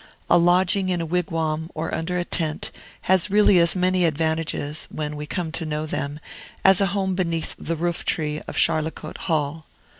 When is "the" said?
7.59-7.75